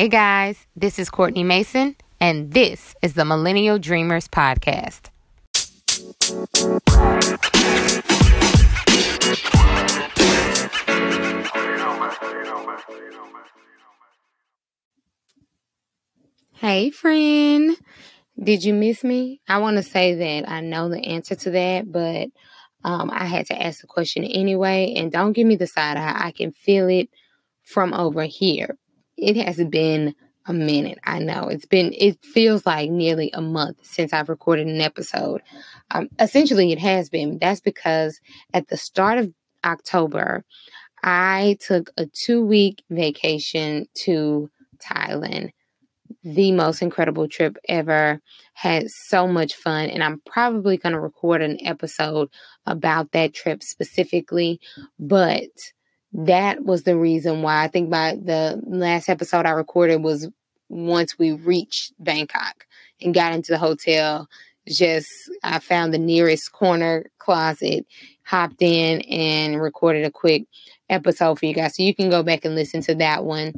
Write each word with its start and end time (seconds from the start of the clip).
Hey 0.00 0.08
guys, 0.08 0.66
this 0.74 0.98
is 0.98 1.10
Courtney 1.10 1.44
Mason, 1.44 1.94
and 2.18 2.54
this 2.54 2.94
is 3.02 3.12
the 3.12 3.26
Millennial 3.26 3.78
Dreamers 3.78 4.28
Podcast. 4.28 5.10
Hey, 16.54 16.88
friend. 16.88 17.76
Did 18.42 18.64
you 18.64 18.72
miss 18.72 19.04
me? 19.04 19.42
I 19.46 19.58
want 19.58 19.76
to 19.76 19.82
say 19.82 20.14
that 20.14 20.50
I 20.50 20.62
know 20.62 20.88
the 20.88 21.04
answer 21.04 21.34
to 21.34 21.50
that, 21.50 21.92
but 21.92 22.28
um, 22.84 23.10
I 23.12 23.26
had 23.26 23.44
to 23.48 23.62
ask 23.62 23.82
the 23.82 23.86
question 23.86 24.24
anyway. 24.24 24.94
And 24.96 25.12
don't 25.12 25.34
give 25.34 25.46
me 25.46 25.56
the 25.56 25.66
side 25.66 25.98
eye. 25.98 26.22
I 26.24 26.30
can 26.30 26.52
feel 26.52 26.88
it 26.88 27.10
from 27.64 27.92
over 27.92 28.24
here. 28.24 28.78
It 29.20 29.36
has 29.36 29.62
been 29.64 30.14
a 30.46 30.52
minute. 30.52 30.98
I 31.04 31.18
know 31.18 31.48
it's 31.48 31.66
been, 31.66 31.92
it 31.96 32.18
feels 32.24 32.64
like 32.66 32.90
nearly 32.90 33.30
a 33.34 33.40
month 33.40 33.78
since 33.82 34.12
I've 34.12 34.28
recorded 34.28 34.66
an 34.66 34.80
episode. 34.80 35.42
Um, 35.90 36.08
essentially, 36.18 36.72
it 36.72 36.78
has 36.78 37.08
been. 37.08 37.38
That's 37.38 37.60
because 37.60 38.20
at 38.54 38.68
the 38.68 38.76
start 38.76 39.18
of 39.18 39.32
October, 39.64 40.44
I 41.02 41.58
took 41.60 41.90
a 41.96 42.06
two 42.06 42.44
week 42.44 42.82
vacation 42.90 43.86
to 44.04 44.50
Thailand 44.82 45.50
the 46.22 46.52
most 46.52 46.82
incredible 46.82 47.28
trip 47.28 47.56
ever. 47.68 48.20
Had 48.54 48.90
so 48.90 49.26
much 49.26 49.54
fun, 49.54 49.88
and 49.88 50.02
I'm 50.02 50.20
probably 50.26 50.76
going 50.76 50.92
to 50.92 51.00
record 51.00 51.42
an 51.42 51.58
episode 51.64 52.28
about 52.66 53.12
that 53.12 53.32
trip 53.32 53.62
specifically. 53.62 54.60
But 54.98 55.48
that 56.12 56.64
was 56.64 56.82
the 56.82 56.96
reason 56.96 57.42
why 57.42 57.62
I 57.62 57.68
think 57.68 57.88
my 57.88 58.16
the 58.16 58.60
last 58.66 59.08
episode 59.08 59.46
I 59.46 59.50
recorded 59.50 60.02
was 60.02 60.28
once 60.68 61.18
we 61.18 61.32
reached 61.32 61.92
Bangkok 61.98 62.66
and 63.00 63.14
got 63.14 63.32
into 63.32 63.52
the 63.52 63.58
hotel. 63.58 64.28
Just 64.68 65.08
I 65.42 65.58
found 65.58 65.94
the 65.94 65.98
nearest 65.98 66.52
corner 66.52 67.06
closet, 67.18 67.86
hopped 68.24 68.60
in 68.60 69.00
and 69.02 69.60
recorded 69.60 70.04
a 70.04 70.10
quick 70.10 70.44
episode 70.88 71.38
for 71.38 71.46
you 71.46 71.54
guys. 71.54 71.76
So 71.76 71.82
you 71.82 71.94
can 71.94 72.10
go 72.10 72.22
back 72.22 72.44
and 72.44 72.54
listen 72.54 72.80
to 72.82 72.94
that 72.96 73.24
one 73.24 73.54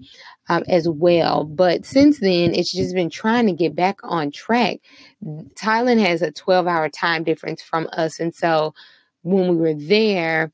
um, 0.48 0.62
as 0.68 0.88
well. 0.88 1.44
But 1.44 1.84
since 1.84 2.20
then, 2.20 2.54
it's 2.54 2.72
just 2.72 2.94
been 2.94 3.10
trying 3.10 3.46
to 3.46 3.52
get 3.52 3.74
back 3.74 3.98
on 4.02 4.30
track. 4.30 4.78
Thailand 5.24 6.00
has 6.06 6.22
a 6.22 6.30
12 6.30 6.66
hour 6.66 6.88
time 6.88 7.24
difference 7.24 7.62
from 7.62 7.88
us. 7.92 8.20
And 8.20 8.34
so 8.34 8.74
when 9.22 9.48
we 9.48 9.56
were 9.56 9.74
there, 9.74 10.52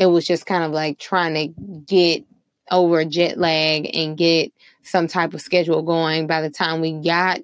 it 0.00 0.06
was 0.06 0.26
just 0.26 0.46
kind 0.46 0.64
of 0.64 0.72
like 0.72 0.98
trying 0.98 1.34
to 1.34 1.48
get 1.86 2.24
over 2.70 3.04
jet 3.04 3.36
lag 3.36 3.94
and 3.94 4.16
get 4.16 4.50
some 4.82 5.06
type 5.06 5.34
of 5.34 5.42
schedule 5.42 5.82
going. 5.82 6.26
By 6.26 6.40
the 6.40 6.48
time 6.48 6.80
we 6.80 6.92
got 6.92 7.40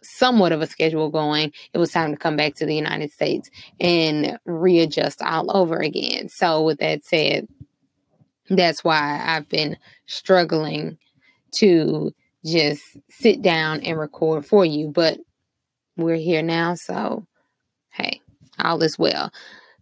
somewhat 0.00 0.52
of 0.52 0.62
a 0.62 0.68
schedule 0.68 1.10
going, 1.10 1.52
it 1.74 1.78
was 1.78 1.90
time 1.90 2.12
to 2.12 2.16
come 2.16 2.36
back 2.36 2.54
to 2.54 2.64
the 2.64 2.76
United 2.76 3.10
States 3.10 3.50
and 3.80 4.38
readjust 4.44 5.20
all 5.20 5.54
over 5.54 5.78
again. 5.78 6.28
So, 6.28 6.62
with 6.62 6.78
that 6.78 7.04
said, 7.04 7.48
that's 8.48 8.84
why 8.84 9.20
I've 9.26 9.48
been 9.48 9.76
struggling 10.06 10.96
to 11.56 12.14
just 12.44 12.84
sit 13.08 13.42
down 13.42 13.80
and 13.80 13.98
record 13.98 14.46
for 14.46 14.64
you. 14.64 14.86
But 14.86 15.18
we're 15.96 16.14
here 16.14 16.42
now, 16.42 16.76
so 16.76 17.26
hey, 17.90 18.20
all 18.60 18.80
is 18.80 18.96
well. 18.96 19.32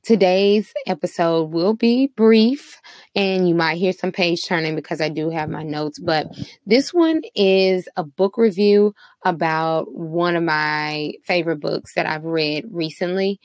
Today's 0.03 0.73
episode 0.87 1.51
will 1.51 1.75
be 1.75 2.09
brief 2.17 2.81
and 3.15 3.49
you 3.49 3.55
might 3.55 3.77
hear 3.77 3.93
some 3.93 4.13
page 4.13 4.45
turning 4.47 4.75
because 4.75 5.01
I 5.01 5.09
do 5.09 5.31
have 5.31 5.51
my 5.51 5.63
notes, 5.63 5.99
but 5.99 6.29
this 6.67 6.95
one 6.95 7.23
is 7.35 7.89
a 7.97 8.05
book 8.05 8.39
review 8.39 8.95
about 9.25 9.93
one 9.93 10.37
of 10.37 10.43
my 10.43 11.13
favorite 11.25 11.61
books 11.61 11.95
that 11.95 12.07
I've 12.07 12.25
read 12.25 12.65
recently. 12.71 13.41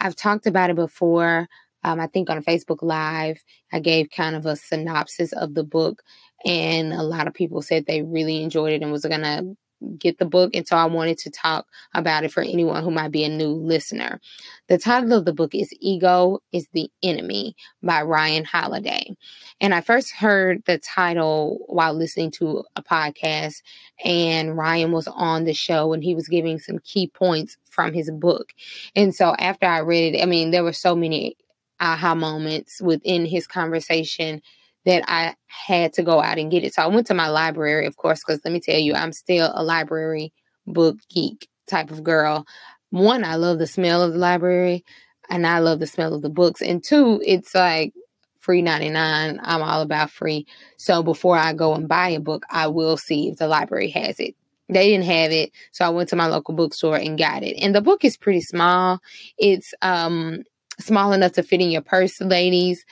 I've 0.00 0.16
talked 0.16 0.46
about 0.46 0.70
it 0.70 0.76
before. 0.76 1.48
Um, 1.84 2.00
I 2.00 2.06
think 2.06 2.30
on 2.30 2.42
Facebook 2.42 2.82
Live, 2.82 3.42
I 3.72 3.80
gave 3.80 4.10
kind 4.10 4.36
of 4.36 4.46
a 4.46 4.56
synopsis 4.56 5.32
of 5.32 5.54
the 5.54 5.64
book, 5.64 6.02
and 6.44 6.92
a 6.92 7.02
lot 7.02 7.26
of 7.26 7.34
people 7.34 7.60
said 7.62 7.86
they 7.86 8.02
really 8.02 8.42
enjoyed 8.42 8.72
it 8.72 8.82
and 8.82 8.92
was 8.92 9.04
going 9.04 9.22
to 9.22 9.56
get 9.98 10.18
the 10.18 10.24
book. 10.24 10.50
And 10.54 10.66
so 10.66 10.76
I 10.76 10.84
wanted 10.86 11.18
to 11.18 11.30
talk 11.30 11.66
about 11.94 12.24
it 12.24 12.32
for 12.32 12.42
anyone 12.42 12.82
who 12.82 12.90
might 12.90 13.10
be 13.10 13.24
a 13.24 13.28
new 13.28 13.50
listener. 13.50 14.20
The 14.68 14.78
title 14.78 15.12
of 15.12 15.24
the 15.24 15.32
book 15.32 15.54
is 15.54 15.72
Ego 15.80 16.40
is 16.52 16.68
the 16.72 16.90
Enemy 17.02 17.56
by 17.82 18.02
Ryan 18.02 18.44
Holiday. 18.44 19.16
And 19.60 19.74
I 19.74 19.80
first 19.80 20.12
heard 20.12 20.62
the 20.66 20.78
title 20.78 21.64
while 21.66 21.94
listening 21.94 22.30
to 22.32 22.64
a 22.76 22.82
podcast, 22.82 23.62
and 24.04 24.56
Ryan 24.56 24.92
was 24.92 25.08
on 25.08 25.44
the 25.44 25.54
show 25.54 25.92
and 25.92 26.02
he 26.02 26.14
was 26.14 26.28
giving 26.28 26.58
some 26.58 26.78
key 26.80 27.08
points 27.08 27.56
from 27.70 27.92
his 27.92 28.10
book. 28.10 28.52
And 28.94 29.14
so 29.14 29.34
after 29.38 29.66
I 29.66 29.78
read 29.78 30.14
it, 30.14 30.22
I 30.22 30.26
mean, 30.26 30.50
there 30.50 30.64
were 30.64 30.72
so 30.72 30.94
many 30.94 31.36
aha 31.80 32.14
moments 32.14 32.80
within 32.80 33.26
his 33.26 33.46
conversation 33.46 34.40
that 34.84 35.04
I 35.06 35.34
had 35.46 35.92
to 35.94 36.02
go 36.02 36.20
out 36.20 36.38
and 36.38 36.50
get 36.50 36.64
it. 36.64 36.74
So 36.74 36.82
I 36.82 36.86
went 36.86 37.06
to 37.08 37.14
my 37.14 37.28
library, 37.28 37.86
of 37.86 37.96
course, 37.96 38.20
because 38.20 38.40
let 38.44 38.52
me 38.52 38.60
tell 38.60 38.78
you, 38.78 38.94
I'm 38.94 39.12
still 39.12 39.50
a 39.54 39.62
library 39.62 40.32
book 40.66 40.96
geek 41.10 41.48
type 41.68 41.90
of 41.90 42.02
girl. 42.02 42.46
One, 42.90 43.24
I 43.24 43.36
love 43.36 43.58
the 43.58 43.66
smell 43.66 44.02
of 44.02 44.12
the 44.12 44.18
library 44.18 44.84
and 45.30 45.46
I 45.46 45.60
love 45.60 45.78
the 45.78 45.86
smell 45.86 46.14
of 46.14 46.22
the 46.22 46.28
books. 46.28 46.60
And 46.60 46.82
two, 46.82 47.22
it's 47.24 47.54
like 47.54 47.92
free 48.40 48.60
99. 48.60 49.40
I'm 49.42 49.62
all 49.62 49.80
about 49.80 50.10
free. 50.10 50.46
So 50.76 51.02
before 51.02 51.36
I 51.36 51.52
go 51.52 51.74
and 51.74 51.88
buy 51.88 52.08
a 52.10 52.20
book, 52.20 52.44
I 52.50 52.66
will 52.66 52.96
see 52.96 53.28
if 53.28 53.38
the 53.38 53.46
library 53.46 53.90
has 53.90 54.18
it. 54.18 54.34
They 54.68 54.90
didn't 54.90 55.06
have 55.06 55.32
it, 55.32 55.52
so 55.72 55.84
I 55.84 55.90
went 55.90 56.08
to 56.10 56.16
my 56.16 56.26
local 56.26 56.54
bookstore 56.54 56.96
and 56.96 57.18
got 57.18 57.42
it. 57.42 57.56
And 57.60 57.74
the 57.74 57.82
book 57.82 58.04
is 58.04 58.16
pretty 58.16 58.40
small. 58.40 59.00
It's 59.36 59.74
um 59.82 60.44
small 60.80 61.12
enough 61.12 61.32
to 61.32 61.42
fit 61.42 61.60
in 61.60 61.70
your 61.70 61.82
purse, 61.82 62.20
ladies. 62.20 62.84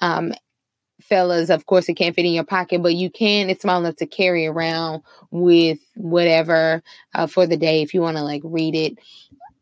Um, 0.00 0.32
fellas, 1.08 1.50
of 1.50 1.66
course, 1.66 1.88
it 1.88 1.94
can't 1.94 2.14
fit 2.14 2.24
in 2.24 2.32
your 2.32 2.44
pocket, 2.44 2.82
but 2.82 2.94
you 2.94 3.10
can. 3.10 3.50
It's 3.50 3.62
small 3.62 3.80
enough 3.80 3.96
to 3.96 4.06
carry 4.06 4.46
around 4.46 5.02
with 5.30 5.78
whatever 5.94 6.82
uh, 7.14 7.26
for 7.26 7.46
the 7.46 7.56
day 7.56 7.82
if 7.82 7.94
you 7.94 8.00
want 8.00 8.16
to 8.16 8.22
like 8.22 8.42
read 8.44 8.74
it 8.74 8.98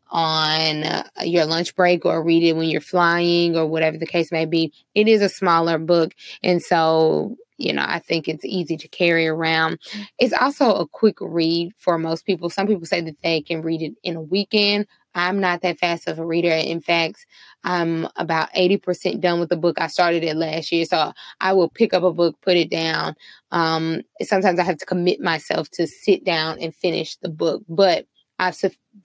on 0.09 0.83
uh, 0.83 1.03
your 1.23 1.45
lunch 1.45 1.75
break 1.75 2.05
or 2.05 2.23
read 2.23 2.43
it 2.43 2.55
when 2.55 2.69
you're 2.69 2.81
flying 2.81 3.57
or 3.57 3.65
whatever 3.65 3.97
the 3.97 4.05
case 4.05 4.31
may 4.31 4.45
be. 4.45 4.71
It 4.95 5.07
is 5.07 5.21
a 5.21 5.29
smaller 5.29 5.77
book, 5.77 6.13
and 6.43 6.61
so 6.61 7.35
you 7.57 7.73
know, 7.73 7.85
I 7.85 7.99
think 7.99 8.27
it's 8.27 8.45
easy 8.45 8.77
to 8.77 8.87
carry 8.87 9.27
around. 9.27 9.79
It's 10.19 10.33
also 10.33 10.73
a 10.73 10.87
quick 10.87 11.17
read 11.21 11.71
for 11.77 11.97
most 11.97 12.25
people. 12.25 12.49
Some 12.49 12.67
people 12.67 12.85
say 12.85 13.01
that 13.01 13.21
they 13.23 13.41
can 13.41 13.61
read 13.61 13.81
it 13.81 13.93
in 14.03 14.15
a 14.15 14.21
weekend. 14.21 14.87
I'm 15.15 15.39
not 15.39 15.61
that 15.61 15.79
fast 15.79 16.07
of 16.07 16.17
a 16.17 16.25
reader. 16.25 16.49
In 16.49 16.81
fact, 16.81 17.25
I'm 17.63 18.07
about 18.15 18.51
80% 18.53 19.21
done 19.21 19.39
with 19.39 19.49
the 19.49 19.57
book. 19.57 19.79
I 19.79 19.87
started 19.87 20.23
it 20.23 20.35
last 20.35 20.71
year. 20.71 20.85
So 20.85 21.13
I 21.39 21.53
will 21.53 21.69
pick 21.69 21.93
up 21.93 22.03
a 22.03 22.11
book, 22.11 22.35
put 22.41 22.57
it 22.57 22.71
down. 22.71 23.15
Um, 23.51 24.01
sometimes 24.21 24.59
I 24.59 24.63
have 24.63 24.77
to 24.77 24.85
commit 24.85 25.21
myself 25.21 25.69
to 25.71 25.85
sit 25.85 26.23
down 26.23 26.59
and 26.59 26.73
finish 26.73 27.15
the 27.17 27.29
book, 27.29 27.63
but 27.69 28.07
I've 28.39 28.59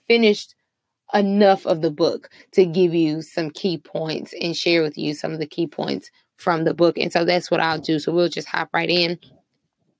finished 0.06 0.54
enough 1.14 1.66
of 1.66 1.81
the 1.81 1.91
book 1.91 2.31
to 2.53 2.66
give 2.66 2.94
you 2.94 3.22
some 3.22 3.50
key 3.50 3.78
points 3.78 4.34
and 4.41 4.56
share 4.56 4.82
with 4.82 4.98
you 4.98 5.14
some 5.14 5.32
of 5.32 5.38
the 5.38 5.47
key 5.47 5.66
points 5.66 6.10
from 6.38 6.65
the 6.65 6.72
book. 6.72 6.97
And 6.97 7.12
so 7.12 7.25
that's 7.25 7.50
what 7.50 7.60
I'll 7.60 7.78
do. 7.78 7.99
So 7.99 8.12
we'll 8.12 8.28
just 8.28 8.49
hop 8.49 8.71
right 8.72 8.88
in. 8.88 9.19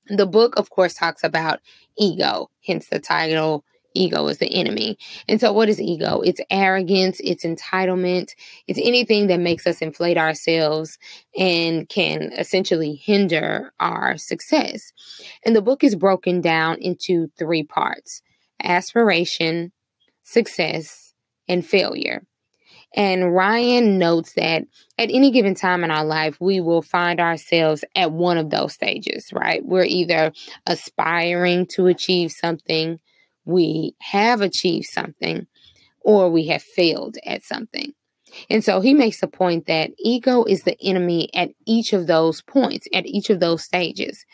The 0.07 0.25
book, 0.25 0.57
of 0.57 0.71
course, 0.71 0.95
talks 0.95 1.23
about 1.23 1.59
ego, 1.95 2.49
hence 2.65 2.87
the 2.87 2.99
title 2.99 3.63
ego 3.93 4.27
is 4.27 4.37
the 4.37 4.53
enemy. 4.53 4.97
And 5.27 5.39
so, 5.39 5.51
what 5.51 5.69
is 5.69 5.81
ego? 5.81 6.21
It's 6.21 6.41
arrogance, 6.49 7.19
it's 7.23 7.43
entitlement, 7.43 8.31
it's 8.67 8.79
anything 8.81 9.27
that 9.27 9.39
makes 9.39 9.67
us 9.67 9.81
inflate 9.81 10.17
ourselves 10.17 10.97
and 11.37 11.87
can 11.89 12.31
essentially 12.37 12.95
hinder 12.95 13.73
our 13.79 14.17
success. 14.17 14.93
And 15.45 15.55
the 15.55 15.61
book 15.61 15.83
is 15.83 15.95
broken 15.95 16.41
down 16.41 16.77
into 16.79 17.29
three 17.37 17.63
parts 17.63 18.21
aspiration, 18.61 19.71
success, 20.23 21.13
and 21.47 21.65
failure. 21.65 22.23
And 22.95 23.33
Ryan 23.35 23.99
notes 23.99 24.33
that 24.33 24.63
at 24.97 25.11
any 25.11 25.31
given 25.31 25.53
time 25.53 25.83
in 25.83 25.91
our 25.91 26.03
life, 26.03 26.37
we 26.39 26.59
will 26.59 26.81
find 26.81 27.19
ourselves 27.19 27.83
at 27.95 28.11
one 28.11 28.37
of 28.37 28.49
those 28.49 28.73
stages, 28.73 29.31
right? 29.31 29.63
We're 29.63 29.83
either 29.83 30.31
aspiring 30.65 31.67
to 31.75 31.87
achieve 31.87 32.31
something, 32.31 32.99
we 33.45 33.95
have 33.99 34.41
achieved 34.41 34.87
something 34.87 35.47
or 36.01 36.29
we 36.29 36.47
have 36.47 36.63
failed 36.63 37.17
at 37.25 37.43
something. 37.43 37.93
And 38.49 38.63
so 38.63 38.79
he 38.79 38.93
makes 38.93 39.21
the 39.21 39.27
point 39.27 39.65
that 39.67 39.91
ego 39.97 40.43
is 40.43 40.63
the 40.63 40.77
enemy 40.81 41.29
at 41.33 41.49
each 41.65 41.93
of 41.93 42.07
those 42.07 42.41
points, 42.41 42.87
at 42.93 43.05
each 43.05 43.29
of 43.29 43.39
those 43.39 43.63
stages. 43.63 44.25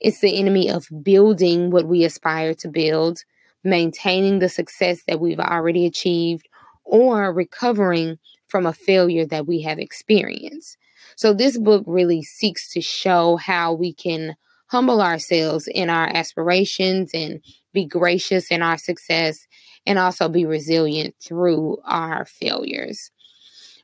It's 0.00 0.20
the 0.20 0.38
enemy 0.38 0.70
of 0.70 0.86
building 1.02 1.70
what 1.70 1.86
we 1.86 2.04
aspire 2.04 2.54
to 2.54 2.68
build, 2.68 3.20
maintaining 3.64 4.38
the 4.38 4.48
success 4.48 5.02
that 5.06 5.20
we've 5.20 5.40
already 5.40 5.86
achieved, 5.86 6.48
or 6.86 7.32
recovering 7.32 8.18
from 8.48 8.64
a 8.64 8.72
failure 8.72 9.26
that 9.26 9.46
we 9.46 9.60
have 9.62 9.78
experienced. 9.78 10.78
So, 11.16 11.32
this 11.32 11.58
book 11.58 11.84
really 11.86 12.22
seeks 12.22 12.72
to 12.72 12.80
show 12.80 13.36
how 13.36 13.72
we 13.72 13.92
can 13.92 14.36
humble 14.68 15.00
ourselves 15.00 15.68
in 15.68 15.90
our 15.90 16.06
aspirations 16.06 17.10
and 17.14 17.40
be 17.72 17.84
gracious 17.84 18.50
in 18.50 18.62
our 18.62 18.78
success 18.78 19.46
and 19.84 19.98
also 19.98 20.28
be 20.28 20.44
resilient 20.44 21.14
through 21.22 21.78
our 21.84 22.24
failures. 22.24 23.10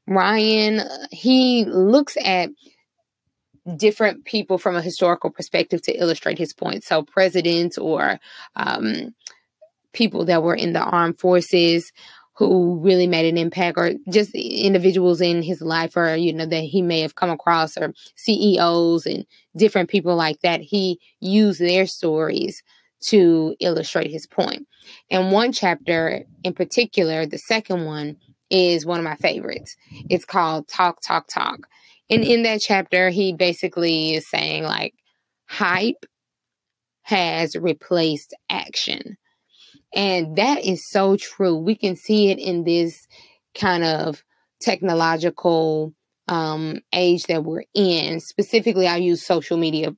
Ryan, 0.07 0.81
he 1.11 1.65
looks 1.65 2.17
at 2.25 2.51
different 3.77 4.25
people 4.25 4.59
from 4.59 4.75
a 4.75 4.83
historical 4.83 5.31
perspective 5.31 5.81
to 5.83 5.93
illustrate 5.93 6.39
his 6.39 6.53
point. 6.53 6.85
So, 6.85 7.03
presidents 7.03 7.79
or 7.79 8.19
um, 8.57 9.15
people 9.93 10.25
that 10.25 10.43
were 10.43 10.55
in 10.55 10.73
the 10.73 10.83
armed 10.83 11.21
forces 11.21 11.93
who 12.35 12.79
really 12.81 13.07
made 13.07 13.27
an 13.27 13.37
impact 13.37 13.77
or 13.77 13.93
just 14.11 14.35
individuals 14.35 15.21
in 15.21 15.43
his 15.43 15.61
life 15.61 15.97
or 15.97 16.17
you 16.17 16.33
know 16.33 16.47
that 16.47 16.63
he 16.63 16.81
may 16.81 17.01
have 17.01 17.15
come 17.15 17.31
across 17.31 17.77
or 17.77 17.93
CEOs 18.17 19.07
and 19.07 19.27
different 19.57 19.91
people 19.91 20.17
like 20.17 20.41
that 20.41 20.61
he 20.61 20.99
used 21.21 21.61
their 21.61 21.87
stories 21.87 22.63
to 23.01 23.55
illustrate 23.61 24.11
his 24.11 24.27
point. 24.27 24.67
And 25.11 25.33
one 25.33 25.53
chapter 25.53 26.23
in 26.45 26.55
particular, 26.55 27.27
the 27.27 27.39
second 27.39 27.85
one 27.85 28.17
is 28.49 28.87
one 28.87 28.99
of 28.99 29.05
my 29.05 29.17
favorites. 29.17 29.77
It's 30.09 30.25
called 30.25 30.69
Talk 30.69 31.01
Talk 31.03 31.27
Talk. 31.29 31.67
And 32.09 32.23
in 32.23 32.43
that 32.45 32.61
chapter 32.61 33.11
he 33.11 33.33
basically 33.33 34.15
is 34.15 34.29
saying 34.29 34.65
like 34.65 34.95
hype 35.49 36.07
has 37.03 37.57
replaced 37.57 38.35
action. 38.49 39.17
And 39.95 40.37
that 40.37 40.65
is 40.65 40.89
so 40.89 41.17
true. 41.17 41.57
We 41.57 41.75
can 41.75 41.97
see 41.97 42.31
it 42.31 42.39
in 42.39 42.65
this 42.65 43.07
kind 43.55 43.85
of 43.85 44.23
technological 44.61 45.93
um, 46.29 46.81
age 46.93 47.25
that 47.25 47.45
we're 47.45 47.65
in. 47.75 48.21
Specifically, 48.21 48.87
I 48.87 48.97
use 48.97 49.25
social 49.25 49.57
media 49.57 49.95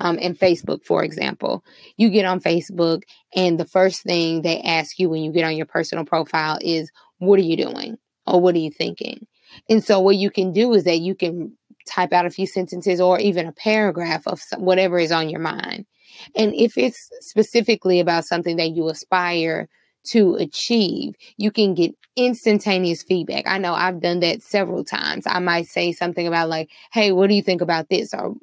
um, 0.00 0.18
and 0.20 0.38
Facebook, 0.38 0.84
for 0.84 1.04
example. 1.04 1.64
You 1.96 2.10
get 2.10 2.24
on 2.24 2.40
Facebook, 2.40 3.02
and 3.34 3.60
the 3.60 3.66
first 3.66 4.02
thing 4.02 4.42
they 4.42 4.60
ask 4.62 4.98
you 4.98 5.08
when 5.08 5.22
you 5.22 5.32
get 5.32 5.44
on 5.44 5.56
your 5.56 5.66
personal 5.66 6.04
profile 6.04 6.58
is, 6.60 6.90
What 7.18 7.38
are 7.38 7.42
you 7.42 7.56
doing? 7.56 7.98
Or 8.26 8.40
what 8.40 8.54
are 8.54 8.58
you 8.60 8.70
thinking? 8.70 9.26
And 9.68 9.84
so, 9.84 10.00
what 10.00 10.16
you 10.16 10.30
can 10.30 10.52
do 10.52 10.72
is 10.74 10.84
that 10.84 10.98
you 10.98 11.14
can 11.14 11.56
type 11.86 12.12
out 12.12 12.26
a 12.26 12.30
few 12.30 12.46
sentences 12.46 13.00
or 13.00 13.18
even 13.20 13.46
a 13.46 13.52
paragraph 13.52 14.26
of 14.26 14.40
some, 14.40 14.62
whatever 14.62 14.98
is 14.98 15.12
on 15.12 15.28
your 15.28 15.40
mind. 15.40 15.86
And 16.34 16.54
if 16.54 16.76
it's 16.76 17.10
specifically 17.20 18.00
about 18.00 18.24
something 18.24 18.56
that 18.56 18.70
you 18.70 18.88
aspire 18.88 19.68
to 20.08 20.36
achieve, 20.36 21.14
you 21.36 21.50
can 21.50 21.74
get 21.74 21.94
instantaneous 22.16 23.02
feedback. 23.02 23.46
I 23.46 23.58
know 23.58 23.74
I've 23.74 24.00
done 24.00 24.20
that 24.20 24.42
several 24.42 24.84
times. 24.84 25.24
I 25.26 25.40
might 25.40 25.66
say 25.66 25.92
something 25.92 26.26
about, 26.26 26.48
like, 26.48 26.70
hey, 26.92 27.12
what 27.12 27.28
do 27.28 27.34
you 27.34 27.42
think 27.42 27.60
about 27.60 27.88
this? 27.88 28.14
Or, 28.14 28.34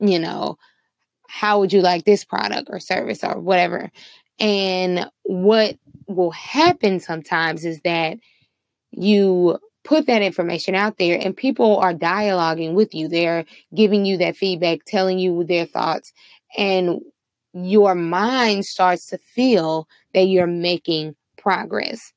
you 0.00 0.18
know, 0.18 0.58
how 1.26 1.60
would 1.60 1.72
you 1.72 1.80
like 1.80 2.04
this 2.04 2.24
product 2.24 2.68
or 2.70 2.78
service 2.78 3.24
or 3.24 3.40
whatever? 3.40 3.90
And 4.38 5.10
what 5.24 5.76
will 6.06 6.30
happen 6.30 7.00
sometimes 7.00 7.64
is 7.64 7.80
that 7.84 8.18
you 8.90 9.58
put 9.84 10.06
that 10.06 10.22
information 10.22 10.74
out 10.74 10.98
there 10.98 11.18
and 11.20 11.36
people 11.36 11.78
are 11.78 11.94
dialoguing 11.94 12.74
with 12.74 12.94
you. 12.94 13.08
They're 13.08 13.44
giving 13.74 14.04
you 14.04 14.16
that 14.18 14.36
feedback, 14.36 14.80
telling 14.86 15.18
you 15.18 15.44
their 15.44 15.66
thoughts 15.66 16.12
and 16.56 17.00
your 17.52 17.94
mind 17.94 18.66
starts 18.66 19.06
to 19.06 19.18
feel 19.18 19.88
that 20.14 20.24
you're 20.24 20.46
making 20.46 21.16
progress. 21.36 22.12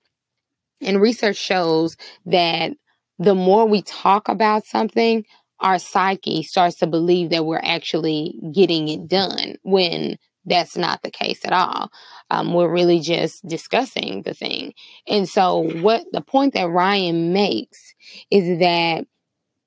And 0.82 1.02
research 1.02 1.38
shows 1.38 1.96
that 2.26 2.74
the 3.20 3.36
more 3.36 3.66
we 3.66 3.82
talk 3.84 4.28
about 4.28 4.66
something, 4.66 5.26
our 5.60 5.78
psyche 5.78 6.44
starts 6.44 6.78
to 6.78 6.88
believe 6.88 7.30
that 7.30 7.46
we're 7.46 7.62
actually 7.64 8.36
getting 8.52 8.88
it 8.88 9.08
done 9.08 9.56
when 9.62 10.18
that's 10.46 10.76
not 10.76 11.04
the 11.04 11.12
case 11.12 11.46
at 11.46 11.54
all. 11.54 11.92
Um, 12.30 12.54
we're 12.54 12.72
really 12.72 13.00
just 13.00 13.46
discussing 13.48 14.24
the 14.24 14.34
thing. 14.34 14.74
And 15.08 15.28
so, 15.28 15.58
what 15.82 16.04
the 16.12 16.22
point 16.22 16.54
that 16.54 16.70
Ryan 16.70 17.34
makes 17.34 17.94
is 18.30 18.60
that 18.60 19.06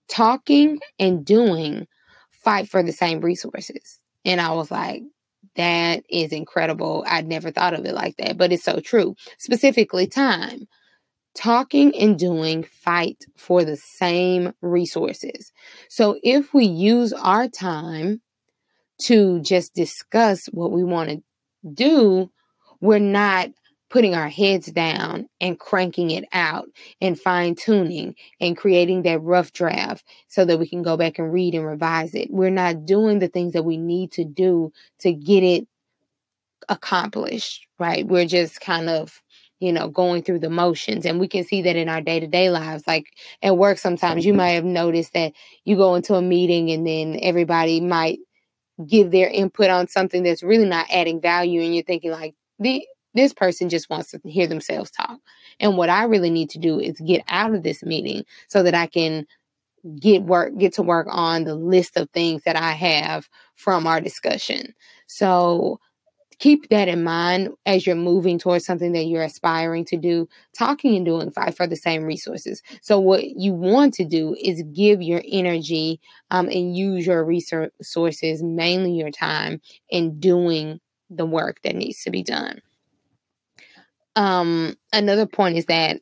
talking 0.09 0.79
and 0.99 1.25
doing 1.25 1.87
fight 2.31 2.69
for 2.69 2.83
the 2.83 2.93
same 2.93 3.21
resources. 3.21 4.01
And 4.25 4.41
I 4.41 4.53
was 4.53 4.71
like, 4.71 5.03
that 5.57 6.05
is 6.11 6.33
incredible. 6.33 7.05
I'd 7.07 7.27
never 7.27 7.51
thought 7.51 7.75
of 7.75 7.85
it 7.85 7.95
like 7.95 8.17
that, 8.17 8.37
but 8.37 8.53
it's 8.53 8.65
so 8.65 8.81
true. 8.81 9.15
Specifically, 9.39 10.07
time. 10.07 10.67
Talking 11.35 11.95
and 11.97 12.19
doing 12.19 12.63
fight 12.63 13.25
for 13.37 13.65
the 13.65 13.77
same 13.77 14.53
resources. 14.63 15.53
So 15.89 16.19
if 16.23 16.55
we 16.55 16.65
use 16.65 17.13
our 17.13 17.49
time 17.49 18.21
to 19.03 19.41
just 19.41 19.75
discuss 19.75 20.47
what 20.47 20.73
we 20.73 20.85
want 20.85 21.11
to 21.11 21.23
do, 21.73 22.31
we're 22.81 22.99
not 22.99 23.51
putting 23.91 24.15
our 24.15 24.29
heads 24.29 24.67
down 24.67 25.29
and 25.41 25.59
cranking 25.61 26.11
it 26.11 26.25
out 26.33 26.67
and 27.01 27.19
fine 27.19 27.55
tuning 27.55 28.15
and 28.41 28.57
creating 28.57 29.03
that 29.03 29.23
rough 29.23 29.53
draft 29.53 30.05
so 30.27 30.45
that 30.45 30.59
we 30.59 30.69
can 30.69 30.83
go 30.83 30.97
back 30.97 31.19
and 31.19 31.33
read 31.33 31.55
and 31.55 31.65
revise 31.65 32.15
it. 32.15 32.29
We're 32.31 32.51
not 32.51 32.87
doing 32.87 33.21
the 33.21 33.29
things 33.29 33.53
that 33.53 33.65
we 33.65 33.77
need 33.77 34.11
to 34.13 34.25
do 34.25 34.73
to 35.01 35.13
get 35.13 35.45
it 35.45 35.69
accomplished, 36.69 37.67
right? 37.79 38.07
We're 38.07 38.27
just 38.27 38.61
kind 38.61 38.89
of 38.89 39.23
you 39.61 39.73
know, 39.73 39.89
going 39.89 40.23
through 40.23 40.41
the 40.41 40.51
motions. 40.51 41.07
And 41.07 41.19
we 41.19 41.29
can 41.29 41.43
see 41.43 41.63
that 41.63 41.77
in 41.77 41.89
our 41.89 42.03
day 42.03 42.21
to 42.21 42.27
day 42.27 42.51
lives. 42.51 42.87
Like 42.87 43.07
at 43.43 43.57
work, 43.57 43.79
sometimes 43.79 44.27
you 44.27 44.35
might 44.35 44.51
have 44.51 44.65
noticed 44.65 45.15
that 45.15 45.33
you 45.65 45.77
go 45.77 45.95
into 45.95 46.15
a 46.17 46.21
meeting 46.23 46.71
and 46.71 46.87
then 46.87 47.19
everybody 47.23 47.81
might 47.81 48.19
give 48.87 49.11
their 49.11 49.29
input 49.29 49.71
on 49.71 49.89
something 49.89 50.23
that's 50.23 50.43
really 50.43 50.67
not 50.67 50.87
adding 50.91 51.21
value. 51.21 51.63
And 51.63 51.75
you're 51.75 51.85
thinking, 51.85 52.11
like, 52.11 52.35
the, 52.59 52.87
this 53.15 53.33
person 53.33 53.69
just 53.69 53.89
wants 53.89 54.11
to 54.11 54.21
hear 54.25 54.47
themselves 54.47 54.91
talk. 54.91 55.19
And 55.61 55.77
what 55.77 55.89
I 55.89 56.05
really 56.05 56.31
need 56.31 56.51
to 56.51 56.59
do 56.59 56.81
is 56.81 57.01
get 57.01 57.23
out 57.29 57.55
of 57.55 57.63
this 57.63 57.83
meeting 57.83 58.25
so 58.49 58.63
that 58.63 58.75
I 58.75 58.87
can 58.87 59.27
get 60.01 60.23
work 60.23 60.57
get 60.57 60.73
to 60.73 60.83
work 60.83 61.07
on 61.11 61.45
the 61.45 61.55
list 61.55 61.97
of 61.97 62.09
things 62.11 62.43
that 62.45 62.57
I 62.57 62.73
have 62.73 63.29
from 63.55 63.87
our 63.87 64.01
discussion. 64.01 64.75
So 65.07 65.79
keep 66.39 66.69
that 66.69 66.89
in 66.89 67.03
mind 67.03 67.51
as 67.67 67.87
you're 67.87 67.97
moving 67.97 68.39
towards 68.39 68.65
something 68.65 68.93
that 68.93 69.05
you're 69.05 69.23
aspiring 69.23 69.85
to 69.87 69.97
do. 69.97 70.29
Talking 70.57 70.97
and 70.97 71.05
doing 71.05 71.31
fight 71.31 71.57
for 71.57 71.67
the 71.67 71.77
same 71.77 72.05
resources. 72.05 72.63
So 72.83 72.99
what 72.99 73.25
you 73.25 73.53
want 73.53 73.95
to 73.95 74.05
do 74.05 74.37
is 74.41 74.63
give 74.73 75.03
your 75.03 75.23
energy 75.27 76.01
um, 76.31 76.49
and 76.49 76.77
use 76.77 77.07
your 77.07 77.25
resources, 77.25 78.43
mainly 78.43 78.93
your 78.93 79.11
time, 79.11 79.61
in 79.91 80.21
doing 80.21 80.81
the 81.11 81.27
work 81.27 81.61
that 81.63 81.77
needs 81.77 82.03
to 82.05 82.11
be 82.11 82.23
done. 82.23 82.61
Um, 84.17 84.77
another 84.93 85.27
point 85.27 85.57
is 85.57 85.67
that 85.67 86.01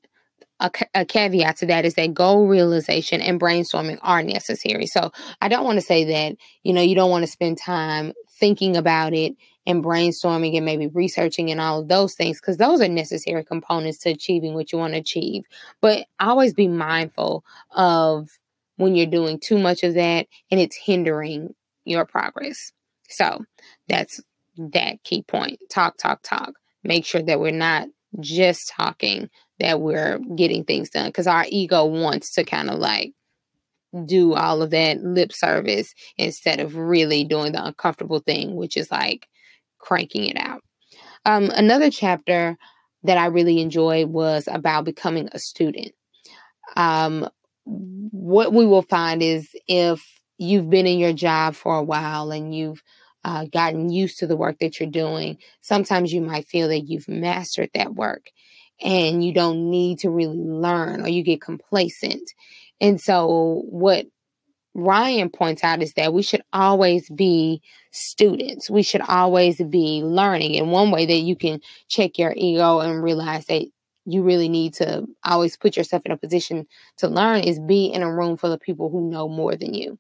a, 0.61 0.71
a, 0.95 1.05
caveat 1.05 1.57
to 1.57 1.67
that 1.67 1.85
is 1.85 1.95
that 1.95 2.15
goal 2.15 2.47
realization 2.47 3.21
and 3.21 3.41
brainstorming 3.41 3.99
are 4.03 4.23
necessary. 4.23 4.87
So 4.87 5.11
I 5.41 5.49
don't 5.49 5.65
want 5.65 5.79
to 5.79 5.85
say 5.85 6.05
that, 6.05 6.37
you 6.63 6.73
know, 6.73 6.83
you 6.83 6.95
don't 6.95 7.11
want 7.11 7.25
to 7.25 7.31
spend 7.31 7.59
time 7.59 8.13
thinking 8.39 8.77
about 8.77 9.13
it 9.13 9.35
and 9.67 9.85
brainstorming 9.85 10.57
and 10.57 10.65
maybe 10.65 10.89
researching 10.89 11.51
and 11.51 11.61
all 11.61 11.81
of 11.81 11.89
those 11.89 12.15
things 12.15 12.41
because 12.41 12.57
those 12.57 12.81
are 12.81 12.89
necessary 12.89 13.45
components 13.45 13.99
to 13.99 14.11
achieving 14.11 14.55
what 14.55 14.73
you 14.73 14.79
want 14.79 14.95
to 14.95 15.01
achieve. 15.01 15.45
But 15.81 16.07
always 16.19 16.55
be 16.55 16.69
mindful 16.69 17.45
of 17.71 18.29
when 18.77 18.95
you're 18.95 19.07
doing 19.07 19.39
too 19.39 19.59
much 19.59 19.83
of 19.85 19.95
that 19.95 20.27
and 20.51 20.61
it's 20.61 20.77
hindering 20.77 21.55
your 21.85 22.05
progress. 22.05 22.73
So 23.09 23.45
that's 23.89 24.21
that 24.57 25.03
key 25.05 25.23
point. 25.23 25.61
Talk, 25.71 25.97
talk, 25.99 26.23
talk. 26.23 26.55
Make 26.83 27.05
sure 27.05 27.23
that 27.23 27.41
we're 27.41 27.53
not 27.53 27.89
just 28.21 28.69
talking 28.69 29.31
that 29.59 29.81
we're 29.81 30.19
getting 30.35 30.65
things 30.65 30.91
done 30.91 31.07
because 31.07 31.27
our 31.27 31.47
ego 31.49 31.85
wants 31.85 32.35
to 32.35 32.45
kind 32.45 32.69
of 32.69 32.79
like 32.79 33.15
do 34.07 34.35
all 34.35 34.63
of 34.63 34.71
that 34.71 35.03
lip 35.03 35.33
service 35.33 35.95
instead 36.17 36.61
of 36.61 36.77
really 36.77 37.25
doing 37.25 37.53
the 37.53 37.65
uncomfortable 37.65 38.21
thing, 38.21 38.57
which 38.57 38.77
is 38.77 38.91
like 38.91 39.29
cranking 39.83 40.25
it 40.25 40.37
out. 40.39 40.63
Um, 41.27 41.51
another 41.51 41.91
chapter 41.91 42.57
that 43.03 43.19
I 43.19 43.27
really 43.27 43.61
enjoyed 43.61 44.09
was 44.09 44.49
about 44.51 44.85
becoming 44.85 45.29
a 45.33 45.39
student. 45.39 45.93
Um, 46.77 47.29
what 47.65 48.53
we 48.53 48.65
will 48.65 48.83
find 48.83 49.23
is 49.23 49.49
if 49.69 50.03
you've 50.39 50.71
been 50.71 50.87
in 50.87 50.99
your 50.99 51.13
job 51.13 51.55
for 51.55 51.77
a 51.77 51.83
while 51.83 52.31
and 52.31 52.55
you've 52.55 52.83
uh, 53.25 53.45
gotten 53.45 53.91
used 53.91 54.19
to 54.19 54.27
the 54.27 54.37
work 54.37 54.59
that 54.61 54.81
you're 54.81 54.89
doing, 54.89 55.39
sometimes 55.61 56.13
you 56.13 56.21
might 56.21 56.49
feel 56.49 56.69
that 56.69 56.89
you've 56.89 57.09
mastered 57.09 57.71
that 57.75 57.95
work 57.95 58.31
and 58.81 59.25
you 59.25 59.33
don't 59.33 59.71
need 59.71 60.01
to 60.01 60.11
really 60.11 60.39
learn 60.39 61.03
or 61.03 61.09
you 61.09 61.23
get 61.23 61.41
complacent. 61.41 62.33
And 62.81 63.01
so, 63.01 63.63
what 63.69 64.07
Ryan 64.75 65.29
points 65.29 65.63
out 65.63 65.83
is 65.83 65.93
that 65.95 66.15
we 66.15 66.23
should 66.23 66.43
always 66.53 67.11
be 67.11 67.61
students. 67.91 68.71
We 68.71 68.83
should 68.83 69.03
always 69.03 69.59
be 69.59 70.03
learning. 70.03 70.59
And 70.59 70.73
one 70.73 70.91
way 70.91 71.05
that 71.05 71.21
you 71.21 71.37
can 71.37 71.61
check 71.89 72.19
your 72.19 72.33
ego 72.37 72.81
and 72.81 73.03
realize 73.03 73.47
that 73.47 73.67
you 74.05 74.23
really 74.23 74.49
need 74.49 74.75
to 74.75 75.07
always 75.25 75.57
put 75.57 75.77
yourself 75.77 76.03
in 76.07 76.13
a 76.13 76.17
position 76.17 76.67
to 76.99 77.09
learn 77.09 77.43
is 77.43 77.61
be 77.61 77.87
in 77.87 78.03
a 78.03 78.13
room 78.13 78.37
full 78.37 78.53
of 78.53 78.61
people 78.61 78.89
who 78.89 79.11
know 79.11 79.29
more 79.29 79.55
than 79.55 79.75
you. 79.75 79.99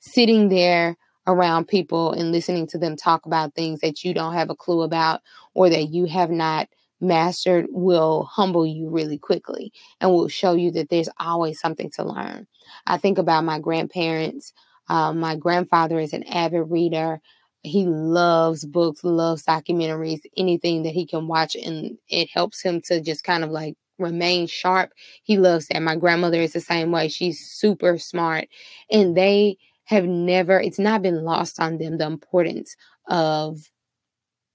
Sitting 0.00 0.48
there 0.48 0.96
around 1.26 1.68
people 1.68 2.12
and 2.12 2.32
listening 2.32 2.66
to 2.68 2.78
them 2.78 2.96
talk 2.96 3.26
about 3.26 3.54
things 3.54 3.80
that 3.80 4.04
you 4.04 4.14
don't 4.14 4.34
have 4.34 4.50
a 4.50 4.54
clue 4.54 4.82
about 4.82 5.20
or 5.54 5.68
that 5.68 5.90
you 5.90 6.06
have 6.06 6.30
not 6.30 6.68
mastered 7.00 7.66
will 7.70 8.24
humble 8.24 8.66
you 8.66 8.88
really 8.88 9.18
quickly 9.18 9.72
and 10.00 10.10
will 10.10 10.28
show 10.28 10.54
you 10.54 10.70
that 10.72 10.88
there's 10.88 11.08
always 11.18 11.60
something 11.60 11.90
to 11.92 12.04
learn. 12.04 12.46
I 12.86 12.96
think 12.96 13.18
about 13.18 13.44
my 13.44 13.58
grandparents. 13.58 14.52
Um, 14.88 15.20
my 15.20 15.36
grandfather 15.36 15.98
is 15.98 16.12
an 16.12 16.22
avid 16.24 16.70
reader. 16.70 17.20
He 17.62 17.86
loves 17.86 18.64
books, 18.64 19.02
loves 19.02 19.42
documentaries, 19.44 20.20
anything 20.36 20.84
that 20.84 20.92
he 20.92 21.06
can 21.06 21.26
watch, 21.26 21.56
and 21.56 21.98
it 22.08 22.30
helps 22.32 22.62
him 22.62 22.80
to 22.82 23.00
just 23.00 23.24
kind 23.24 23.42
of 23.42 23.50
like 23.50 23.74
remain 23.98 24.46
sharp. 24.46 24.92
He 25.24 25.36
loves 25.38 25.66
that. 25.68 25.82
My 25.82 25.96
grandmother 25.96 26.40
is 26.40 26.52
the 26.52 26.60
same 26.60 26.92
way. 26.92 27.08
She's 27.08 27.40
super 27.40 27.98
smart, 27.98 28.46
and 28.90 29.16
they 29.16 29.58
have 29.84 30.04
never, 30.04 30.60
it's 30.60 30.78
not 30.78 31.02
been 31.02 31.24
lost 31.24 31.60
on 31.60 31.78
them 31.78 31.98
the 31.98 32.06
importance 32.06 32.76
of 33.08 33.58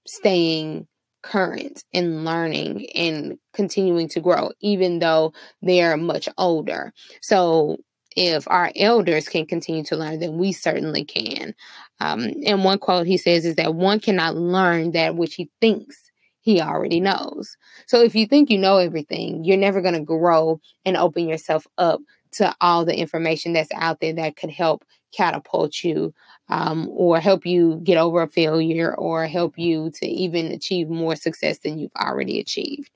staying 0.06 0.86
current 1.22 1.84
and 1.94 2.24
learning 2.24 2.86
and 2.94 3.38
continuing 3.52 4.08
to 4.08 4.20
grow, 4.20 4.50
even 4.60 4.98
though 4.98 5.32
they're 5.62 5.96
much 5.96 6.28
older. 6.38 6.92
So, 7.20 7.78
if 8.14 8.46
our 8.48 8.70
elders 8.76 9.26
can 9.26 9.46
continue 9.46 9.82
to 9.84 9.96
learn, 9.96 10.20
then 10.20 10.36
we 10.36 10.52
certainly 10.52 11.02
can. 11.02 11.54
Um, 11.98 12.30
and 12.44 12.62
one 12.62 12.78
quote 12.78 13.06
he 13.06 13.16
says 13.16 13.46
is 13.46 13.54
that 13.54 13.74
one 13.74 14.00
cannot 14.00 14.36
learn 14.36 14.90
that 14.92 15.16
which 15.16 15.34
he 15.34 15.50
thinks 15.62 16.10
he 16.42 16.60
already 16.60 17.00
knows. 17.00 17.56
So, 17.86 18.02
if 18.02 18.14
you 18.14 18.26
think 18.26 18.50
you 18.50 18.58
know 18.58 18.78
everything, 18.78 19.44
you're 19.44 19.56
never 19.56 19.80
going 19.80 19.94
to 19.94 20.00
grow 20.00 20.60
and 20.84 20.96
open 20.96 21.28
yourself 21.28 21.66
up 21.78 22.00
to 22.32 22.54
all 22.60 22.84
the 22.84 22.96
information 22.96 23.52
that's 23.52 23.70
out 23.74 24.00
there 24.00 24.14
that 24.14 24.36
could 24.36 24.50
help 24.50 24.84
catapult 25.12 25.84
you 25.84 26.12
um, 26.52 26.86
or 26.92 27.18
help 27.18 27.46
you 27.46 27.80
get 27.82 27.96
over 27.96 28.20
a 28.20 28.28
failure 28.28 28.94
or 28.94 29.26
help 29.26 29.58
you 29.58 29.90
to 29.94 30.06
even 30.06 30.52
achieve 30.52 30.90
more 30.90 31.16
success 31.16 31.58
than 31.60 31.78
you've 31.78 31.96
already 31.98 32.38
achieved. 32.38 32.90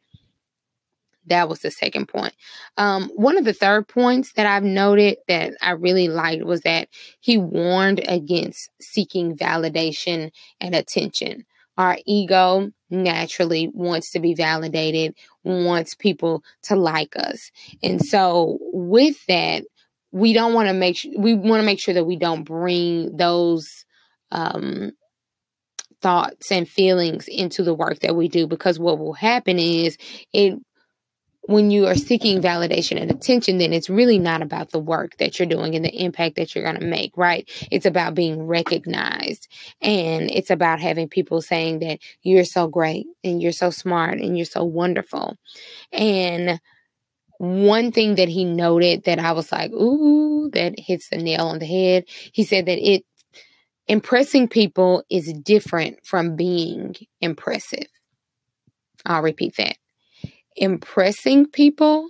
That 1.28 1.48
was 1.48 1.60
the 1.60 1.70
second 1.70 2.06
point. 2.06 2.34
Um, 2.76 3.10
one 3.16 3.38
of 3.38 3.46
the 3.46 3.54
third 3.54 3.88
points 3.88 4.34
that 4.34 4.46
I've 4.46 4.62
noted 4.62 5.16
that 5.26 5.54
I 5.62 5.70
really 5.70 6.08
liked 6.08 6.44
was 6.44 6.60
that 6.60 6.88
he 7.20 7.38
warned 7.38 8.04
against 8.06 8.68
seeking 8.78 9.34
validation 9.34 10.32
and 10.60 10.74
attention. 10.74 11.46
Our 11.78 11.96
ego 12.04 12.70
naturally 12.90 13.70
wants 13.72 14.10
to 14.12 14.20
be 14.20 14.34
validated, 14.34 15.14
wants 15.44 15.94
people 15.94 16.44
to 16.64 16.76
like 16.76 17.16
us. 17.16 17.50
And 17.82 18.04
so, 18.04 18.58
with 18.60 19.24
that, 19.26 19.64
we 20.12 20.32
don't 20.32 20.54
want 20.54 20.68
to 20.68 20.74
make 20.74 20.98
we 21.16 21.34
want 21.34 21.60
to 21.60 21.66
make 21.66 21.80
sure 21.80 21.94
that 21.94 22.04
we 22.04 22.16
don't 22.16 22.44
bring 22.44 23.16
those 23.16 23.84
um, 24.30 24.92
thoughts 26.00 26.52
and 26.52 26.68
feelings 26.68 27.28
into 27.28 27.62
the 27.62 27.74
work 27.74 28.00
that 28.00 28.16
we 28.16 28.28
do 28.28 28.46
because 28.46 28.78
what 28.78 28.98
will 28.98 29.14
happen 29.14 29.58
is 29.58 29.96
it 30.32 30.54
when 31.48 31.70
you 31.70 31.86
are 31.86 31.94
seeking 31.94 32.42
validation 32.42 33.00
and 33.00 33.10
attention, 33.10 33.58
then 33.58 33.72
it's 33.72 33.88
really 33.88 34.18
not 34.18 34.42
about 34.42 34.70
the 34.70 34.80
work 34.80 35.16
that 35.18 35.38
you're 35.38 35.48
doing 35.48 35.74
and 35.74 35.84
the 35.84 36.04
impact 36.04 36.36
that 36.36 36.54
you're 36.54 36.64
going 36.64 36.80
to 36.80 36.84
make, 36.84 37.16
right? 37.16 37.48
It's 37.70 37.86
about 37.86 38.14
being 38.14 38.42
recognized. 38.46 39.48
And 39.80 40.30
it's 40.30 40.50
about 40.50 40.80
having 40.80 41.08
people 41.08 41.40
saying 41.40 41.80
that 41.80 42.00
you're 42.22 42.44
so 42.44 42.66
great 42.66 43.06
and 43.22 43.40
you're 43.40 43.52
so 43.52 43.70
smart 43.70 44.18
and 44.18 44.36
you're 44.36 44.44
so 44.44 44.64
wonderful. 44.64 45.36
And 45.92 46.60
one 47.38 47.92
thing 47.92 48.14
that 48.16 48.28
he 48.28 48.44
noted 48.44 49.04
that 49.04 49.18
I 49.18 49.32
was 49.32 49.52
like, 49.52 49.70
ooh, 49.72 50.50
that 50.52 50.78
hits 50.78 51.10
the 51.10 51.18
nail 51.18 51.46
on 51.46 51.58
the 51.58 51.66
head. 51.66 52.04
He 52.32 52.44
said 52.44 52.66
that 52.66 52.78
it 52.78 53.04
impressing 53.88 54.48
people 54.48 55.04
is 55.10 55.32
different 55.32 56.04
from 56.04 56.36
being 56.36 56.94
impressive. 57.20 57.86
I'll 59.04 59.22
repeat 59.22 59.56
that 59.58 59.76
impressing 60.56 61.46
people 61.46 62.08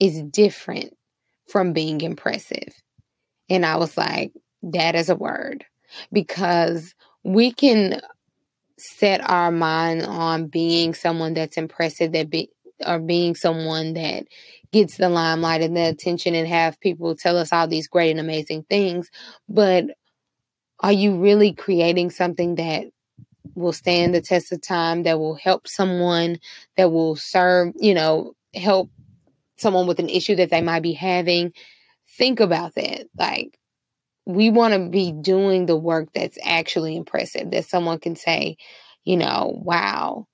is 0.00 0.22
different 0.22 0.96
from 1.48 1.72
being 1.72 2.00
impressive. 2.00 2.74
And 3.48 3.64
I 3.64 3.76
was 3.76 3.96
like, 3.96 4.32
that 4.62 4.94
is 4.94 5.10
a 5.10 5.16
word 5.16 5.64
because 6.12 6.94
we 7.22 7.52
can 7.52 8.00
set 8.78 9.20
our 9.28 9.50
mind 9.50 10.02
on 10.02 10.46
being 10.46 10.94
someone 10.94 11.34
that's 11.34 11.56
impressive 11.56 12.12
that 12.12 12.30
be 12.30 12.48
or 12.86 12.98
being 12.98 13.34
someone 13.34 13.94
that 13.94 14.24
gets 14.72 14.96
the 14.96 15.08
limelight 15.08 15.62
and 15.62 15.76
the 15.76 15.88
attention 15.88 16.34
and 16.34 16.48
have 16.48 16.80
people 16.80 17.14
tell 17.14 17.36
us 17.36 17.52
all 17.52 17.68
these 17.68 17.88
great 17.88 18.10
and 18.10 18.20
amazing 18.20 18.64
things 18.68 19.10
but 19.48 19.84
are 20.80 20.92
you 20.92 21.16
really 21.16 21.52
creating 21.52 22.10
something 22.10 22.56
that 22.56 22.86
will 23.54 23.72
stand 23.72 24.14
the 24.14 24.20
test 24.20 24.52
of 24.52 24.60
time, 24.60 25.02
that 25.04 25.18
will 25.18 25.34
help 25.34 25.68
someone, 25.68 26.38
that 26.76 26.90
will 26.90 27.16
serve, 27.16 27.72
you 27.76 27.94
know, 27.94 28.32
help 28.54 28.90
someone 29.56 29.86
with 29.86 30.00
an 30.00 30.08
issue 30.08 30.34
that 30.36 30.50
they 30.50 30.60
might 30.60 30.82
be 30.82 30.92
having. 30.92 31.52
Think 32.16 32.40
about 32.40 32.74
that. 32.74 33.06
Like, 33.18 33.58
we 34.26 34.50
want 34.50 34.74
to 34.74 34.88
be 34.88 35.12
doing 35.12 35.66
the 35.66 35.76
work 35.76 36.08
that's 36.14 36.38
actually 36.42 36.96
impressive, 36.96 37.50
that 37.50 37.66
someone 37.66 37.98
can 37.98 38.16
say, 38.16 38.56
you 39.04 39.16
know, 39.16 39.60
wow, 39.62 40.26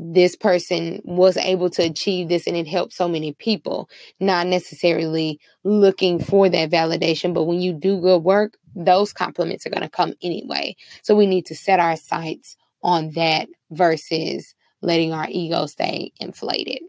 this 0.00 0.36
person 0.36 1.00
was 1.04 1.36
able 1.36 1.68
to 1.70 1.82
achieve 1.82 2.28
this 2.28 2.46
and 2.46 2.56
it 2.56 2.68
helped 2.68 2.92
so 2.92 3.08
many 3.08 3.32
people, 3.32 3.90
not 4.20 4.46
necessarily 4.46 5.40
looking 5.64 6.20
for 6.20 6.48
that 6.48 6.70
validation. 6.70 7.34
But 7.34 7.44
when 7.44 7.60
you 7.60 7.72
do 7.72 8.00
good 8.00 8.22
work, 8.22 8.56
those 8.76 9.12
compliments 9.12 9.66
are 9.66 9.70
going 9.70 9.82
to 9.82 9.88
come 9.88 10.14
anyway. 10.22 10.76
So 11.02 11.16
we 11.16 11.26
need 11.26 11.46
to 11.46 11.56
set 11.56 11.80
our 11.80 11.96
sights 11.96 12.56
on 12.82 13.10
that 13.16 13.48
versus 13.72 14.54
letting 14.82 15.12
our 15.12 15.26
ego 15.28 15.66
stay 15.66 16.12
inflated. 16.20 16.82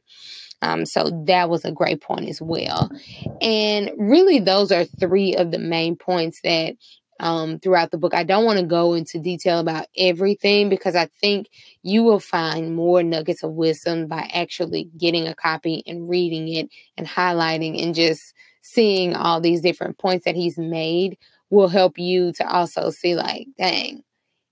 Um, 0.62 0.86
so 0.86 1.24
that 1.26 1.50
was 1.50 1.66
a 1.66 1.72
great 1.72 2.02
point 2.02 2.30
as 2.30 2.42
well. 2.42 2.92
And 3.42 3.90
really, 3.98 4.40
those 4.40 4.72
are 4.72 4.84
three 4.84 5.36
of 5.36 5.52
the 5.52 5.58
main 5.58 5.96
points 5.96 6.42
that 6.44 6.76
um, 7.20 7.60
throughout 7.60 7.92
the 7.92 7.98
book. 7.98 8.14
I 8.14 8.24
don't 8.24 8.46
want 8.46 8.60
to 8.60 8.66
go 8.66 8.94
into 8.94 9.20
detail 9.20 9.60
about 9.60 9.88
everything 9.98 10.70
because 10.70 10.96
I 10.96 11.08
think 11.20 11.50
you 11.84 12.04
will 12.04 12.20
find 12.20 12.76
more 12.76 13.04
nuggets 13.04 13.44
of 13.44 13.52
wisdom 13.52 14.08
by 14.08 14.30
actually 14.34 14.90
getting 14.98 15.28
a 15.28 15.36
copy 15.36 15.84
and 15.86 16.10
reading 16.10 16.48
it 16.48 16.70
and 16.98 17.08
highlighting 17.08 17.82
and 17.82 17.94
just 17.96 18.34
seeing 18.62 19.16
all 19.16 19.42
these 19.42 19.62
different 19.62 19.98
points 19.98 20.26
that 20.26 20.36
he's 20.36 20.58
made 20.58 21.18
will 21.50 21.68
help 21.68 21.98
you 21.98 22.32
to 22.34 22.48
also 22.48 22.90
see, 22.92 23.16
like, 23.16 23.48
dang, 23.58 24.04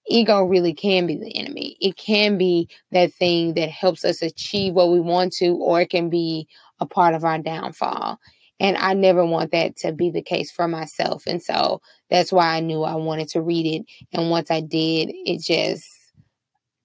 ego 0.07 0.43
really 0.43 0.74
can 0.74 1.07
be 1.07 1.15
the 1.15 1.36
enemy. 1.36 1.77
It 1.79 1.97
can 1.97 2.38
be 2.38 2.69
that 2.91 3.13
thing 3.13 3.53
that 3.55 3.69
helps 3.69 4.05
us 4.05 4.21
achieve 4.21 4.74
what 4.74 4.91
we 4.91 5.00
want 5.00 5.33
to, 5.33 5.50
or 5.55 5.81
it 5.81 5.89
can 5.89 6.09
be 6.09 6.47
a 6.79 6.86
part 6.86 7.13
of 7.15 7.24
our 7.24 7.39
downfall. 7.39 8.19
And 8.59 8.75
I 8.77 8.93
never 8.93 9.25
want 9.25 9.51
that 9.51 9.77
to 9.77 9.91
be 9.91 10.09
the 10.09 10.21
case 10.21 10.51
for 10.51 10.67
myself. 10.67 11.23
And 11.27 11.41
so 11.41 11.81
that's 12.09 12.31
why 12.31 12.55
I 12.55 12.59
knew 12.59 12.83
I 12.83 12.95
wanted 12.95 13.29
to 13.29 13.41
read 13.41 13.65
it. 13.65 13.85
And 14.13 14.29
once 14.29 14.49
I 14.49 14.61
did, 14.61 15.11
it 15.11 15.41
just 15.41 15.87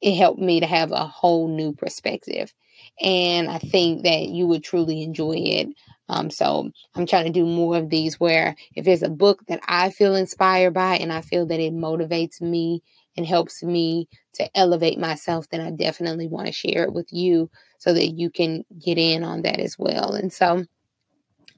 it 0.03 0.17
helped 0.17 0.41
me 0.41 0.61
to 0.61 0.67
have 0.67 0.91
a 0.91 1.07
whole 1.07 1.49
new 1.49 1.73
perspective. 1.73 2.53
And 3.01 3.49
I 3.49 3.59
think 3.59 4.03
that 4.03 4.29
you 4.29 4.47
would 4.49 4.65
truly 4.65 5.03
enjoy 5.03 5.37
it. 5.37 5.69
Um, 6.09 6.29
so 6.29 6.71
I'm 6.95 7.07
trying 7.07 7.27
to 7.27 7.31
do 7.33 7.47
more 7.47 7.77
of 7.77 7.89
these 7.89 8.19
where 8.19 8.57
if 8.75 8.85
there's 8.85 9.05
a 9.05 9.09
book 9.09 9.41
that 9.47 9.61
I 9.67 9.91
feel 9.91 10.17
inspired 10.17 10.75
by 10.75 10.97
and 10.97 11.13
I 11.13 11.23
feel 11.23 11.47
that 11.47 11.61
it 11.61 11.73
motivates 11.73 12.41
me 12.41 12.83
and 13.17 13.25
helps 13.25 13.63
me 13.63 14.09
to 14.35 14.59
elevate 14.59 14.99
myself, 14.99 15.49
then 15.49 15.61
I 15.61 15.71
definitely 15.71 16.27
want 16.27 16.49
to 16.49 16.53
share 16.53 16.83
it 16.85 16.93
with 16.93 17.13
you 17.13 17.51
so 17.79 17.95
that 17.95 18.09
you 18.09 18.31
can 18.31 18.65
get 18.79 18.99
in 18.99 19.23
on 19.23 19.43
that 19.43 19.61
as 19.61 19.79
well. 19.79 20.15
And 20.15 20.33
so 20.33 20.65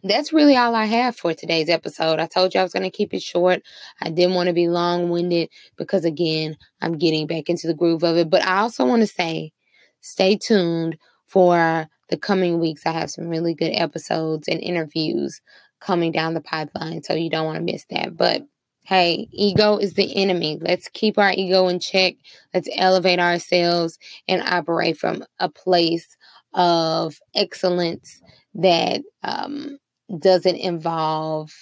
that's 0.04 0.32
really 0.32 0.56
all 0.56 0.74
I 0.74 0.84
have 0.84 1.16
for 1.16 1.32
today's 1.32 1.70
episode. 1.70 2.20
I 2.20 2.26
told 2.26 2.54
you 2.54 2.60
I 2.60 2.62
was 2.62 2.72
going 2.72 2.82
to 2.82 2.90
keep 2.90 3.14
it 3.14 3.22
short. 3.22 3.62
I 4.00 4.10
didn't 4.10 4.34
want 4.34 4.48
to 4.48 4.52
be 4.52 4.68
long 4.68 5.08
winded 5.08 5.48
because, 5.76 6.04
again, 6.04 6.56
I'm 6.82 6.98
getting 6.98 7.26
back 7.26 7.48
into 7.48 7.66
the 7.66 7.74
groove 7.74 8.04
of 8.04 8.16
it. 8.16 8.28
But 8.28 8.44
I 8.44 8.58
also 8.58 8.84
want 8.84 9.00
to 9.00 9.06
say 9.06 9.52
stay 10.00 10.36
tuned 10.36 10.98
for 11.26 11.88
the 12.10 12.16
coming 12.18 12.60
weeks. 12.60 12.86
I 12.86 12.92
have 12.92 13.10
some 13.10 13.28
really 13.28 13.54
good 13.54 13.72
episodes 13.72 14.46
and 14.46 14.60
interviews 14.60 15.40
coming 15.80 16.12
down 16.12 16.34
the 16.34 16.40
pipeline, 16.40 17.02
so 17.02 17.14
you 17.14 17.30
don't 17.30 17.46
want 17.46 17.56
to 17.56 17.72
miss 17.72 17.86
that. 17.90 18.16
But 18.16 18.42
hey, 18.82 19.28
ego 19.32 19.78
is 19.78 19.94
the 19.94 20.14
enemy. 20.16 20.58
Let's 20.60 20.88
keep 20.88 21.18
our 21.18 21.32
ego 21.32 21.68
in 21.68 21.80
check. 21.80 22.16
Let's 22.52 22.68
elevate 22.76 23.18
ourselves 23.18 23.98
and 24.28 24.42
operate 24.42 24.98
from 24.98 25.24
a 25.38 25.48
place 25.48 26.16
of 26.52 27.18
excellence 27.34 28.20
that 28.54 29.02
um, 29.22 29.78
doesn't 30.18 30.56
involve, 30.56 31.52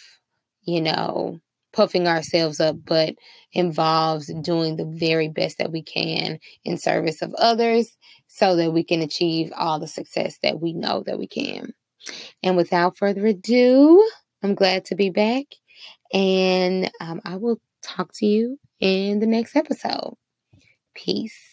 you 0.64 0.80
know, 0.80 1.40
puffing 1.72 2.06
ourselves 2.06 2.60
up, 2.60 2.76
but 2.84 3.14
involves 3.52 4.32
doing 4.42 4.76
the 4.76 4.84
very 4.84 5.28
best 5.28 5.58
that 5.58 5.72
we 5.72 5.82
can 5.82 6.38
in 6.64 6.76
service 6.76 7.22
of 7.22 7.34
others 7.34 7.96
so 8.28 8.56
that 8.56 8.72
we 8.72 8.84
can 8.84 9.00
achieve 9.00 9.52
all 9.56 9.78
the 9.78 9.86
success 9.86 10.38
that 10.42 10.60
we 10.60 10.72
know 10.72 11.02
that 11.06 11.18
we 11.18 11.26
can. 11.26 11.72
And 12.42 12.56
without 12.56 12.96
further 12.96 13.26
ado, 13.26 14.06
I'm 14.42 14.54
glad 14.54 14.84
to 14.86 14.94
be 14.94 15.10
back. 15.10 15.46
And 16.12 16.90
um, 17.00 17.20
I 17.24 17.36
will 17.36 17.60
talk 17.82 18.12
to 18.14 18.26
you 18.26 18.58
in 18.80 19.20
the 19.20 19.26
next 19.26 19.56
episode. 19.56 20.14
Peace. 20.94 21.52